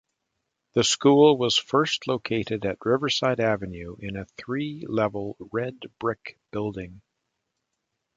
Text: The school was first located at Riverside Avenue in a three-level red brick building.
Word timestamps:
The 0.73 0.83
school 0.83 1.37
was 1.37 1.57
first 1.57 2.07
located 2.07 2.65
at 2.65 2.83
Riverside 2.83 3.39
Avenue 3.39 3.97
in 3.99 4.17
a 4.17 4.25
three-level 4.35 5.37
red 5.51 5.79
brick 5.99 6.39
building. 6.49 7.03